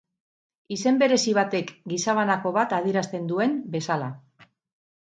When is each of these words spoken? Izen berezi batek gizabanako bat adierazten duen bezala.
Izen 0.75 0.95
berezi 1.03 1.35
batek 1.39 1.75
gizabanako 1.93 2.55
bat 2.59 2.77
adierazten 2.81 3.31
duen 3.35 3.57
bezala. 3.79 4.11